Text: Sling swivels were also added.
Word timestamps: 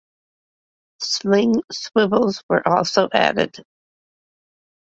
Sling 1.03 1.61
swivels 1.71 2.43
were 2.49 2.67
also 2.67 3.07
added. 3.13 3.63